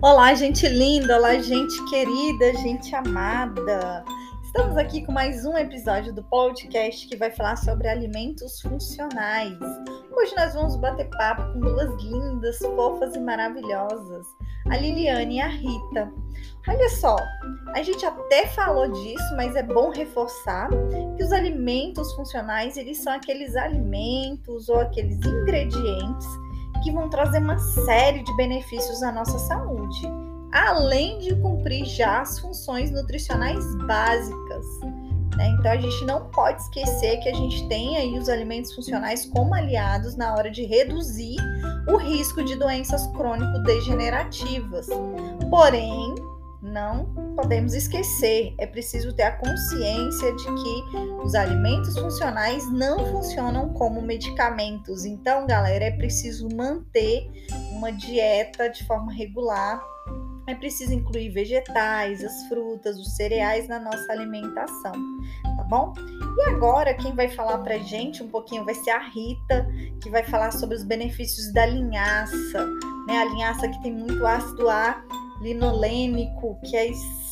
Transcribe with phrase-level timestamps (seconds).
[0.00, 4.04] Olá, gente linda, olá, gente querida, gente amada.
[4.44, 9.58] Estamos aqui com mais um episódio do podcast que vai falar sobre alimentos funcionais.
[10.16, 14.24] Hoje nós vamos bater papo com duas lindas, fofas e maravilhosas,
[14.70, 16.12] a Liliane e a Rita.
[16.68, 17.16] Olha só,
[17.74, 20.68] a gente até falou disso, mas é bom reforçar
[21.16, 26.47] que os alimentos funcionais, eles são aqueles alimentos ou aqueles ingredientes
[26.82, 30.02] que vão trazer uma série de benefícios à nossa saúde,
[30.52, 34.66] além de cumprir já as funções nutricionais básicas.
[35.36, 35.48] Né?
[35.58, 39.54] Então a gente não pode esquecer que a gente tem aí os alimentos funcionais como
[39.54, 41.36] aliados na hora de reduzir
[41.88, 44.88] o risco de doenças crônico-degenerativas.
[45.48, 46.14] Porém,
[46.78, 53.72] não podemos esquecer, é preciso ter a consciência de que os alimentos funcionais não funcionam
[53.74, 55.04] como medicamentos.
[55.04, 57.28] Então, galera, é preciso manter
[57.72, 59.82] uma dieta de forma regular.
[60.46, 64.92] É preciso incluir vegetais, as frutas, os cereais na nossa alimentação,
[65.56, 65.92] tá bom?
[66.38, 69.68] E agora quem vai falar pra gente um pouquinho vai ser a Rita,
[70.00, 72.66] que vai falar sobre os benefícios da linhaça,
[73.06, 73.18] né?
[73.18, 75.02] A linhaça que tem muito ácido A
[75.40, 76.90] linolênico, que é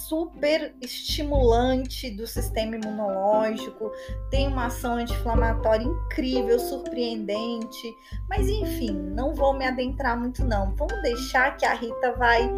[0.09, 3.91] super estimulante do sistema imunológico,
[4.31, 7.95] tem uma ação anti-inflamatória incrível, surpreendente.
[8.29, 10.75] Mas enfim, não vou me adentrar muito não.
[10.77, 12.49] Vamos deixar que a Rita vai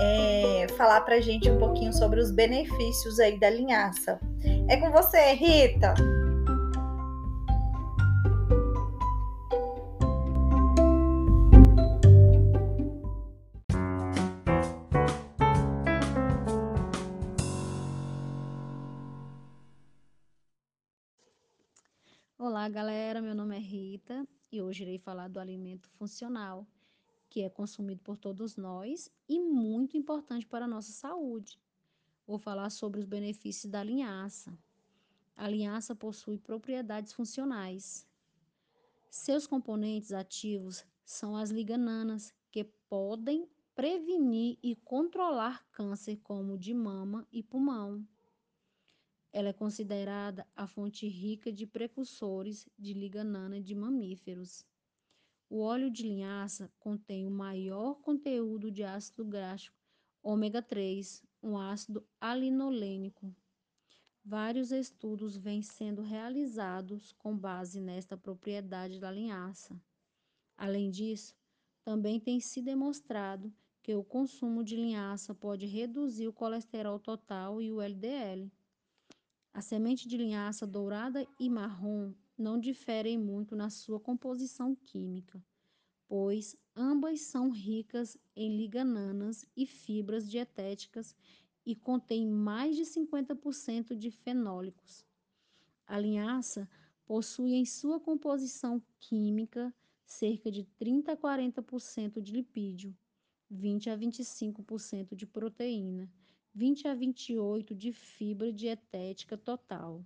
[0.00, 4.20] é, falar pra gente um pouquinho sobre os benefícios aí da linhaça.
[4.68, 5.94] É com você, Rita!
[22.40, 23.20] Olá, galera.
[23.20, 26.64] Meu nome é Rita e hoje irei falar do alimento funcional,
[27.28, 31.58] que é consumido por todos nós e muito importante para a nossa saúde.
[32.24, 34.56] Vou falar sobre os benefícios da linhaça.
[35.36, 38.06] A linhaça possui propriedades funcionais.
[39.10, 47.26] Seus componentes ativos são as ligananas, que podem prevenir e controlar câncer como de mama
[47.32, 48.06] e pulmão.
[49.32, 54.66] Ela é considerada a fonte rica de precursores de liganana de mamíferos.
[55.50, 59.72] O óleo de linhaça contém o maior conteúdo de ácido graxo
[60.22, 63.34] ômega 3, um ácido alinolênico.
[64.24, 69.80] Vários estudos vêm sendo realizados com base nesta propriedade da linhaça.
[70.56, 71.34] Além disso,
[71.82, 73.50] também tem se demonstrado
[73.82, 78.52] que o consumo de linhaça pode reduzir o colesterol total e o LDL.
[79.58, 85.44] A semente de linhaça dourada e marrom não diferem muito na sua composição química,
[86.06, 91.12] pois ambas são ricas em ligananas e fibras dietéticas
[91.66, 95.04] e contêm mais de 50% de fenólicos.
[95.88, 96.70] A linhaça
[97.04, 99.74] possui em sua composição química
[100.06, 102.96] cerca de 30 a 40% de lipídio,
[103.50, 106.08] 20 a 25% de proteína
[106.58, 110.04] 20 a 28 de fibra dietética total,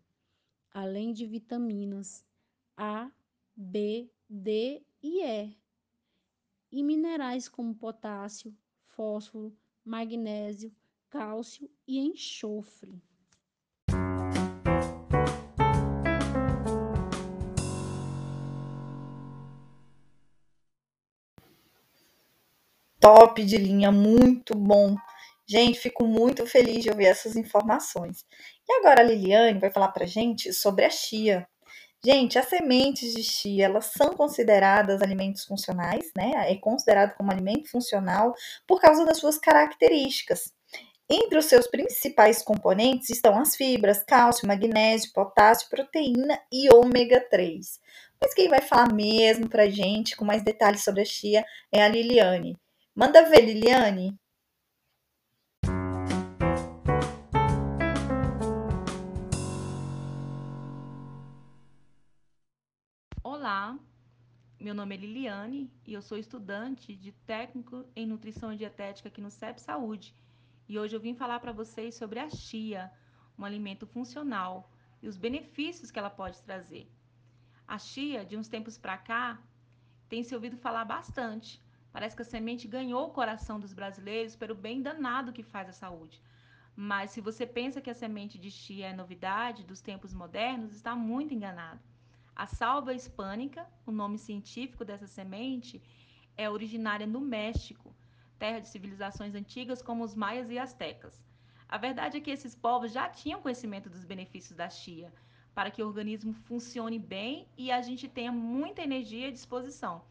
[0.70, 2.26] além de vitaminas
[2.76, 3.10] A,
[3.56, 5.56] B, D e E,
[6.70, 8.54] e minerais como potássio,
[8.84, 10.70] fósforo, magnésio,
[11.08, 13.02] cálcio e enxofre.
[23.00, 24.98] Top de linha, muito bom.
[25.52, 28.24] Gente, fico muito feliz de ouvir essas informações.
[28.66, 31.46] E agora a Liliane vai falar para gente sobre a chia.
[32.02, 36.50] Gente, as sementes de chia, elas são consideradas alimentos funcionais, né?
[36.50, 38.32] É considerado como alimento funcional
[38.66, 40.54] por causa das suas características.
[41.06, 47.78] Entre os seus principais componentes estão as fibras, cálcio, magnésio, potássio, proteína e ômega 3.
[48.18, 51.88] Mas quem vai falar mesmo pra gente com mais detalhes sobre a chia é a
[51.88, 52.56] Liliane.
[52.96, 54.18] Manda ver, Liliane.
[63.42, 63.76] Olá,
[64.60, 69.20] meu nome é Liliane e eu sou estudante de técnico em nutrição e dietética aqui
[69.20, 70.14] no CEP Saúde.
[70.68, 72.88] E hoje eu vim falar para vocês sobre a chia,
[73.36, 74.70] um alimento funcional
[75.02, 76.88] e os benefícios que ela pode trazer.
[77.66, 79.42] A chia, de uns tempos para cá,
[80.08, 81.60] tem se ouvido falar bastante.
[81.90, 85.72] Parece que a semente ganhou o coração dos brasileiros pelo bem danado que faz à
[85.72, 86.22] saúde.
[86.76, 90.94] Mas se você pensa que a semente de chia é novidade dos tempos modernos, está
[90.94, 91.80] muito enganado.
[92.34, 95.82] A salva hispânica, o nome científico dessa semente,
[96.36, 97.94] é originária no México.
[98.38, 101.22] terra de civilizações antigas como os maias e astecas.
[101.68, 105.12] A verdade é que esses povos já tinham conhecimento dos benefícios da chia,
[105.54, 110.02] para que o organismo funcione bem e a gente tenha muita energia à disposição.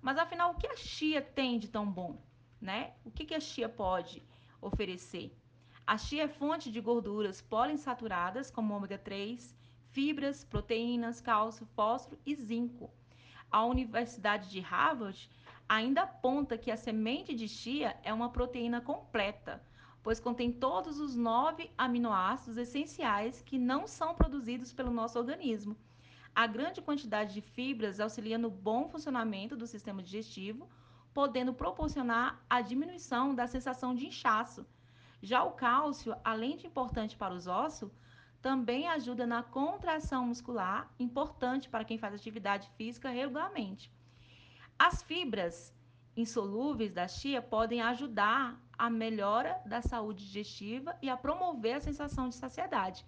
[0.00, 2.16] Mas afinal, o que a chia tem de tão bom?
[2.60, 2.92] Né?
[3.04, 4.22] O que, que a chia pode
[4.60, 5.34] oferecer?
[5.86, 9.56] A chia é fonte de gorduras poliinsaturadas, como ômega 3,
[9.92, 12.90] fibras, proteínas, cálcio, fósforo e zinco.
[13.50, 15.28] A Universidade de Harvard
[15.68, 19.62] ainda aponta que a semente de chia é uma proteína completa,
[20.02, 25.76] pois contém todos os nove aminoácidos essenciais que não são produzidos pelo nosso organismo.
[26.34, 30.68] A grande quantidade de fibras auxilia no bom funcionamento do sistema digestivo,
[31.12, 34.64] podendo proporcionar a diminuição da sensação de inchaço.
[35.20, 37.90] Já o cálcio, além de importante para os ossos,
[38.42, 43.90] também ajuda na contração muscular, importante para quem faz atividade física regularmente.
[44.78, 45.74] As fibras
[46.16, 52.28] insolúveis da chia podem ajudar a melhora da saúde digestiva e a promover a sensação
[52.28, 53.04] de saciedade.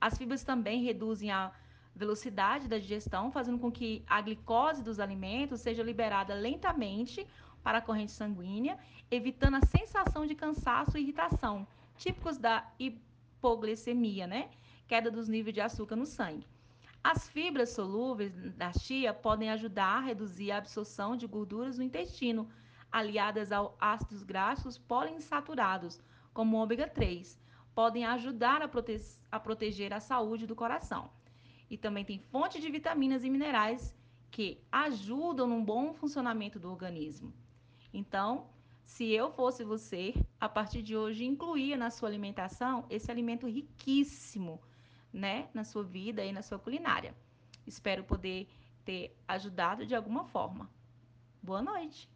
[0.00, 1.52] As fibras também reduzem a
[1.94, 7.26] velocidade da digestão, fazendo com que a glicose dos alimentos seja liberada lentamente
[7.64, 8.78] para a corrente sanguínea,
[9.10, 11.66] evitando a sensação de cansaço e irritação,
[11.96, 14.48] típicos da hipoglicemia, né?
[14.88, 16.46] Queda dos níveis de açúcar no sangue.
[17.04, 22.48] As fibras solúveis da chia podem ajudar a reduzir a absorção de gorduras no intestino,
[22.90, 26.00] aliadas ao ácidos graxos poliinsaturados,
[26.32, 27.38] como o ômega 3,
[27.74, 28.98] podem ajudar a, prote
[29.30, 31.10] a proteger a saúde do coração.
[31.70, 33.94] E também tem fonte de vitaminas e minerais
[34.30, 37.32] que ajudam no bom funcionamento do organismo.
[37.92, 38.48] Então,
[38.86, 44.60] se eu fosse você, a partir de hoje incluía na sua alimentação esse alimento riquíssimo,
[45.12, 47.14] né, na sua vida e na sua culinária.
[47.66, 48.48] Espero poder
[48.84, 50.70] ter ajudado de alguma forma.
[51.42, 52.08] Boa noite.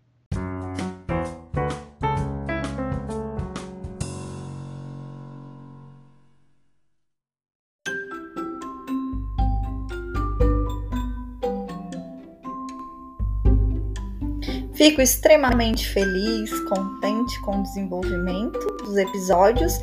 [14.74, 19.74] Fico extremamente feliz, contente com o desenvolvimento dos episódios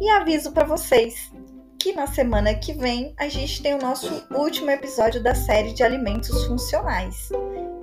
[0.00, 1.33] e aviso para vocês
[1.84, 5.82] que na semana que vem a gente tem o nosso último episódio da série de
[5.82, 7.28] alimentos funcionais.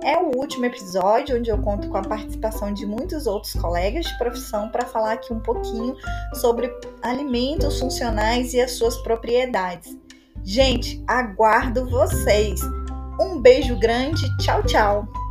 [0.02, 4.18] É o último episódio onde eu conto com a participação de muitos outros colegas de
[4.18, 5.94] profissão para falar aqui um pouquinho
[6.34, 6.68] sobre
[7.00, 9.96] alimentos funcionais e as suas propriedades.
[10.42, 12.60] Gente, aguardo vocês.
[13.20, 15.21] Um beijo grande, tchau, tchau!